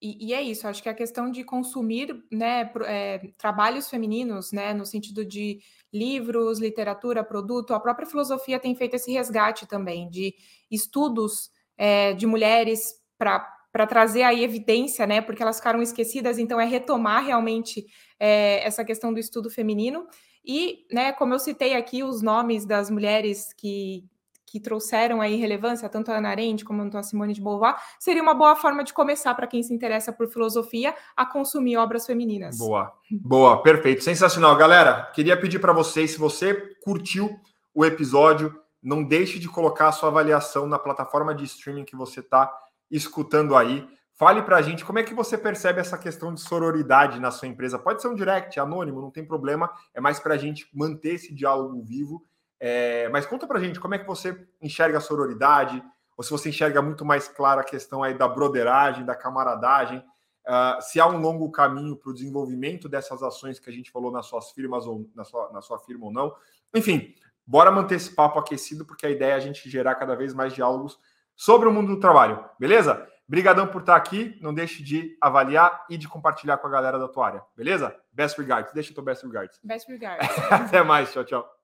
e, 0.00 0.28
e, 0.28 0.32
é 0.32 0.40
isso, 0.40 0.68
acho 0.68 0.80
que 0.80 0.88
a 0.88 0.94
questão 0.94 1.28
de 1.28 1.42
consumir 1.42 2.24
né, 2.30 2.70
é, 2.86 3.18
trabalhos 3.36 3.90
femininos, 3.90 4.52
né, 4.52 4.72
no 4.72 4.86
sentido 4.86 5.24
de 5.24 5.60
livros, 5.92 6.60
literatura, 6.60 7.24
produto, 7.24 7.74
a 7.74 7.80
própria 7.80 8.06
filosofia 8.06 8.60
tem 8.60 8.72
feito 8.76 8.94
esse 8.94 9.10
resgate 9.10 9.66
também 9.66 10.08
de 10.08 10.36
estudos 10.70 11.50
é, 11.76 12.12
de 12.12 12.26
mulheres 12.26 12.94
para 13.18 13.86
trazer 13.86 14.22
aí 14.22 14.42
evidência, 14.44 15.06
né? 15.06 15.20
Porque 15.20 15.42
elas 15.42 15.56
ficaram 15.56 15.82
esquecidas, 15.82 16.38
então 16.38 16.60
é 16.60 16.64
retomar 16.64 17.24
realmente 17.24 17.86
é, 18.18 18.64
essa 18.66 18.84
questão 18.84 19.12
do 19.12 19.20
estudo 19.20 19.50
feminino. 19.50 20.06
E, 20.44 20.84
né, 20.92 21.12
como 21.12 21.34
eu 21.34 21.38
citei 21.38 21.74
aqui 21.74 22.02
os 22.02 22.20
nomes 22.20 22.66
das 22.66 22.90
mulheres 22.90 23.52
que, 23.56 24.04
que 24.44 24.60
trouxeram 24.60 25.20
aí 25.20 25.36
relevância, 25.36 25.88
tanto 25.88 26.10
a 26.10 26.18
Ana 26.18 26.28
Arendt 26.28 26.64
como 26.64 26.82
a 26.94 27.02
Simone 27.02 27.32
de 27.32 27.40
Beauvoir, 27.40 27.76
seria 27.98 28.22
uma 28.22 28.34
boa 28.34 28.54
forma 28.56 28.84
de 28.84 28.92
começar 28.92 29.34
para 29.34 29.46
quem 29.46 29.62
se 29.62 29.72
interessa 29.72 30.12
por 30.12 30.28
filosofia 30.28 30.94
a 31.16 31.24
consumir 31.24 31.78
obras 31.78 32.04
femininas. 32.04 32.58
Boa, 32.58 32.92
boa, 33.10 33.62
perfeito, 33.62 34.04
sensacional, 34.04 34.54
galera. 34.56 35.10
Queria 35.14 35.40
pedir 35.40 35.58
para 35.58 35.72
vocês, 35.72 36.10
se 36.10 36.18
você 36.18 36.54
curtiu 36.82 37.30
o 37.74 37.84
episódio, 37.84 38.54
não 38.82 39.04
deixe 39.04 39.38
de 39.38 39.48
colocar 39.48 39.88
a 39.88 39.92
sua 39.92 40.08
avaliação 40.08 40.66
na 40.66 40.78
plataforma 40.78 41.34
de 41.34 41.44
streaming 41.44 41.84
que 41.84 41.94
você 41.94 42.20
está 42.20 42.52
escutando 42.90 43.56
aí. 43.56 43.88
Fale 44.14 44.42
para 44.42 44.56
a 44.56 44.62
gente 44.62 44.84
como 44.84 44.98
é 44.98 45.02
que 45.02 45.14
você 45.14 45.38
percebe 45.38 45.80
essa 45.80 45.96
questão 45.96 46.34
de 46.34 46.40
sororidade 46.40 47.18
na 47.20 47.30
sua 47.30 47.48
empresa. 47.48 47.78
Pode 47.78 48.02
ser 48.02 48.08
um 48.08 48.14
direct, 48.14 48.58
anônimo, 48.60 49.00
não 49.00 49.10
tem 49.10 49.24
problema. 49.24 49.72
É 49.94 50.00
mais 50.00 50.20
para 50.20 50.34
a 50.34 50.38
gente 50.38 50.68
manter 50.74 51.14
esse 51.14 51.34
diálogo 51.34 51.82
vivo. 51.82 52.24
É, 52.60 53.08
mas 53.08 53.26
conta 53.26 53.46
para 53.46 53.58
a 53.58 53.60
gente 53.60 53.80
como 53.80 53.94
é 53.94 53.98
que 53.98 54.06
você 54.06 54.46
enxerga 54.60 54.98
a 54.98 55.00
sororidade, 55.00 55.82
ou 56.16 56.22
se 56.22 56.30
você 56.30 56.50
enxerga 56.50 56.80
muito 56.80 57.04
mais 57.04 57.26
clara 57.26 57.62
a 57.62 57.64
questão 57.64 58.02
aí 58.02 58.14
da 58.14 58.28
broderagem, 58.28 59.04
da 59.04 59.16
camaradagem, 59.16 59.98
uh, 59.98 60.80
se 60.80 61.00
há 61.00 61.06
um 61.08 61.18
longo 61.18 61.50
caminho 61.50 61.96
para 61.96 62.10
o 62.10 62.14
desenvolvimento 62.14 62.88
dessas 62.88 63.22
ações 63.22 63.58
que 63.58 63.68
a 63.68 63.72
gente 63.72 63.90
falou 63.90 64.12
nas 64.12 64.26
suas 64.26 64.52
firmas 64.52 64.86
ou 64.86 65.10
na 65.14 65.24
sua, 65.24 65.50
na 65.52 65.60
sua 65.60 65.78
firma 65.80 66.06
ou 66.06 66.12
não. 66.12 66.32
Enfim, 66.72 67.12
bora 67.46 67.70
manter 67.70 67.96
esse 67.96 68.14
papo 68.14 68.38
aquecido, 68.38 68.84
porque 68.84 69.06
a 69.06 69.10
ideia 69.10 69.32
é 69.32 69.36
a 69.36 69.40
gente 69.40 69.68
gerar 69.68 69.94
cada 69.94 70.14
vez 70.14 70.34
mais 70.34 70.52
diálogos 70.52 70.98
sobre 71.36 71.68
o 71.68 71.72
mundo 71.72 71.94
do 71.94 72.00
trabalho, 72.00 72.44
beleza? 72.58 73.08
Obrigadão 73.26 73.66
por 73.66 73.80
estar 73.80 73.96
aqui. 73.96 74.38
Não 74.42 74.52
deixe 74.52 74.82
de 74.82 75.16
avaliar 75.20 75.86
e 75.88 75.96
de 75.96 76.06
compartilhar 76.06 76.58
com 76.58 76.66
a 76.66 76.70
galera 76.70 76.98
da 76.98 77.08
tua 77.08 77.26
área, 77.26 77.42
beleza? 77.56 77.96
Best 78.12 78.38
regards. 78.38 78.72
Deixa 78.72 78.92
o 78.92 78.94
teu 78.94 79.02
best 79.02 79.24
regards. 79.24 79.58
Best 79.64 79.90
regards. 79.90 80.28
Até 80.52 80.82
mais. 80.82 81.12
Tchau, 81.12 81.24
tchau. 81.24 81.61